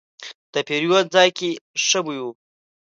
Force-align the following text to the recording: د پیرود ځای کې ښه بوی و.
د 0.53 0.55
پیرود 0.67 1.05
ځای 1.15 1.29
کې 1.37 1.49
ښه 1.85 1.99
بوی 2.05 2.19
و. 2.21 2.25